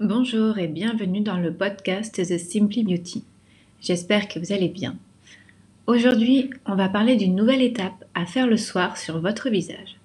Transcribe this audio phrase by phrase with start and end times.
[0.00, 3.24] Bonjour et bienvenue dans le podcast The Simply Beauty.
[3.80, 4.94] J'espère que vous allez bien.
[5.88, 9.98] Aujourd'hui, on va parler d'une nouvelle étape à faire le soir sur votre visage.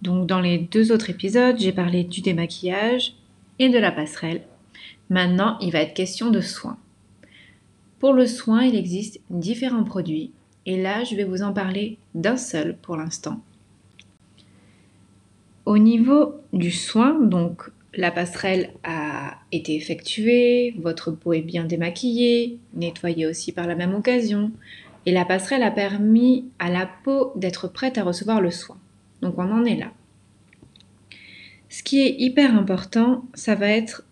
[0.00, 3.12] Donc dans les deux autres épisodes, j'ai parlé du démaquillage
[3.58, 4.44] et de la passerelle.
[5.10, 6.78] Maintenant, il va être question de soins.
[7.98, 10.30] Pour le soin, il existe différents produits
[10.64, 13.42] et là, je vais vous en parler d'un seul pour l'instant.
[15.66, 22.58] Au niveau du soin, donc la passerelle a été effectuée, votre peau est bien démaquillée,
[22.74, 24.50] nettoyée aussi par la même occasion,
[25.04, 28.78] et la passerelle a permis à la peau d'être prête à recevoir le soin.
[29.20, 29.92] Donc on en est là.
[31.68, 34.04] Ce qui est hyper important, ça va être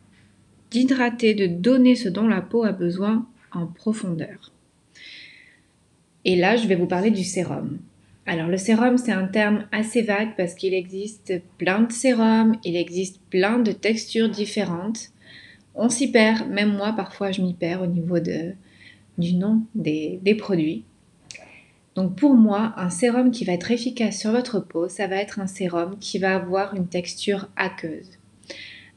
[0.70, 4.52] d'hydrater, de donner ce dont la peau a besoin en profondeur.
[6.24, 7.78] Et là, je vais vous parler du sérum.
[8.30, 12.76] Alors le sérum, c'est un terme assez vague parce qu'il existe plein de sérums, il
[12.76, 15.08] existe plein de textures différentes.
[15.74, 18.52] On s'y perd, même moi parfois je m'y perds au niveau de,
[19.18, 20.84] du nom des, des produits.
[21.96, 25.40] Donc pour moi, un sérum qui va être efficace sur votre peau, ça va être
[25.40, 28.10] un sérum qui va avoir une texture aqueuse.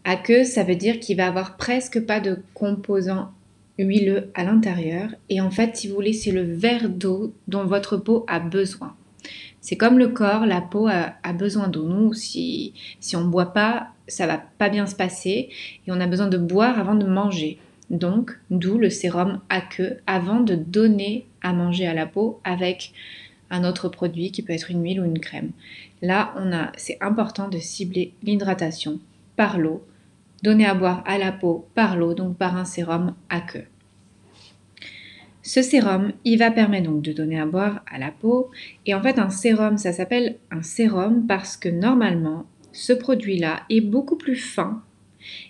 [0.03, 3.31] Aqueuse, ça veut dire qu'il va avoir presque pas de composants
[3.79, 5.09] huileux à l'intérieur.
[5.29, 8.95] Et en fait, si vous voulez, c'est le verre d'eau dont votre peau a besoin.
[9.63, 11.87] C'est comme le corps, la peau a, besoin d'eau.
[11.87, 12.73] Nous, si,
[13.13, 15.47] on ne boit pas, ça va pas bien se passer
[15.87, 17.59] et on a besoin de boire avant de manger.
[17.89, 22.91] Donc, d'où le sérum aqueux avant de donner à manger à la peau avec
[23.51, 25.51] un autre produit qui peut être une huile ou une crème.
[26.01, 28.99] Là, on a, c'est important de cibler l'hydratation
[29.37, 29.85] par l'eau,
[30.43, 33.63] donner à boire à la peau par l'eau, donc par un sérum aqueux.
[35.45, 38.49] Ce sérum, il va permettre donc de donner à boire à la peau.
[38.85, 43.81] Et en fait, un sérum, ça s'appelle un sérum parce que normalement, ce produit-là est
[43.81, 44.81] beaucoup plus fin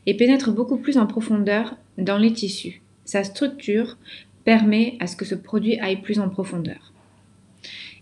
[0.08, 2.81] et pénètre beaucoup plus en profondeur dans les tissus.
[3.05, 3.97] Sa structure
[4.44, 6.91] permet à ce que ce produit aille plus en profondeur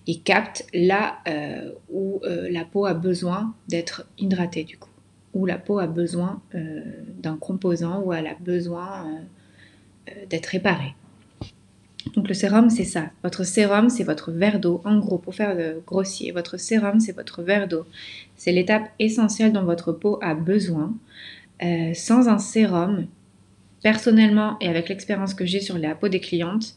[0.08, 4.90] et capte là euh, où euh, la peau a besoin d'être hydratée du coup,
[5.34, 6.82] où la peau a besoin euh,
[7.20, 9.22] d'un composant, où elle a besoin
[10.30, 10.96] d'être réparée.
[12.16, 13.06] Donc le sérum, c'est ça.
[13.24, 14.82] Votre sérum, c'est votre verre d'eau.
[14.86, 17.86] En gros, pour faire de grossier, votre sérum, c'est votre verre d'eau.
[18.36, 20.94] C'est l'étape essentielle dont votre peau a besoin.
[21.64, 23.06] Euh, sans un sérum,
[23.84, 26.76] personnellement et avec l'expérience que j'ai sur la peau des clientes,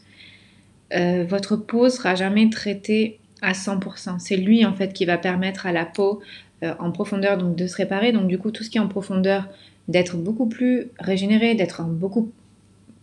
[0.95, 4.19] euh, votre peau sera jamais traitée à 100%.
[4.19, 6.21] C'est lui en fait qui va permettre à la peau
[6.62, 8.12] euh, en profondeur donc de se réparer.
[8.12, 9.49] Donc du coup, tout ce qui est en profondeur
[9.89, 12.31] d'être beaucoup plus régénéré, d'être beaucoup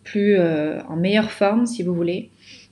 [0.04, 2.30] plus euh, en meilleure forme si vous voulez.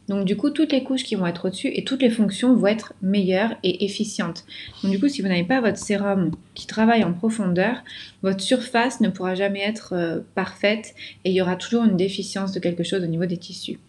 [0.09, 2.65] Donc du coup, toutes les couches qui vont être au-dessus et toutes les fonctions vont
[2.65, 4.43] être meilleures et efficientes.
[4.81, 7.83] Donc du coup, si vous n'avez pas votre sérum qui travaille en profondeur,
[8.23, 12.51] votre surface ne pourra jamais être euh, parfaite et il y aura toujours une déficience
[12.51, 13.79] de quelque chose au niveau des tissus.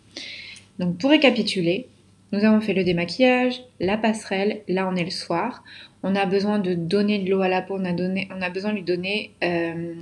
[0.78, 1.88] Donc pour récapituler,
[2.32, 5.64] nous avons fait le démaquillage, la passerelle, là on est le soir.
[6.02, 8.50] On a besoin de donner de l'eau à la peau, on a, donné, on a
[8.50, 9.94] besoin de lui donner euh,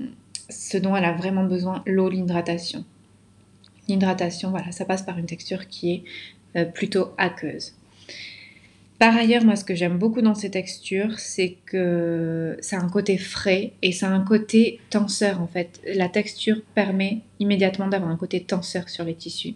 [0.51, 2.85] ce dont elle a vraiment besoin, l'eau, l'hydratation.
[3.89, 6.03] L'hydratation, voilà, ça passe par une texture qui est
[6.57, 7.73] euh, plutôt aqueuse.
[8.99, 12.89] Par ailleurs, moi, ce que j'aime beaucoup dans ces textures, c'est que ça a un
[12.89, 15.81] côté frais et ça a un côté tenseur, en fait.
[15.95, 19.55] La texture permet immédiatement d'avoir un côté tenseur sur les tissus.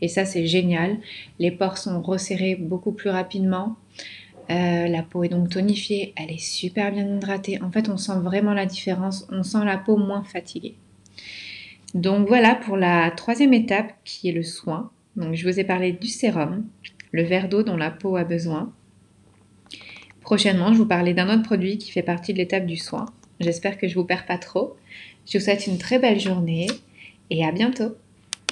[0.00, 0.96] Et ça, c'est génial.
[1.38, 3.76] Les pores sont resserrés beaucoup plus rapidement.
[4.50, 7.60] Euh, la peau est donc tonifiée, elle est super bien hydratée.
[7.60, 9.28] En fait, on sent vraiment la différence.
[9.30, 10.76] On sent la peau moins fatiguée.
[11.94, 14.90] Donc voilà pour la troisième étape qui est le soin.
[15.16, 16.64] Donc je vous ai parlé du sérum,
[17.12, 18.72] le verre d'eau dont la peau a besoin.
[20.20, 23.06] Prochainement, je vous parler d'un autre produit qui fait partie de l'étape du soin.
[23.40, 24.76] J'espère que je vous perds pas trop.
[25.26, 26.66] Je vous souhaite une très belle journée
[27.30, 27.96] et à bientôt.